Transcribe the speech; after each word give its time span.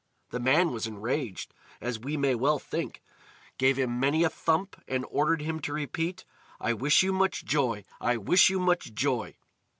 The 0.31 0.39
man 0.39 0.71
was 0.71 0.87
enraged, 0.87 1.53
as 1.79 1.99
we 1.99 2.17
may 2.17 2.33
well 2.33 2.57
think, 2.57 3.03
gave 3.59 3.77
him 3.77 3.99
many 3.99 4.23
a 4.23 4.31
thump, 4.31 4.81
and 4.87 5.05
ordered 5.11 5.43
him 5.43 5.59
to 5.59 5.73
repeat: 5.73 6.25
"I 6.59 6.73
wish 6.73 7.03
you 7.03 7.13
much 7.13 7.45
joy! 7.45 7.85
I 7.99 8.17
wish 8.17 8.49
you 8.49 8.59
much 8.59 8.95
joy!" 8.95 9.35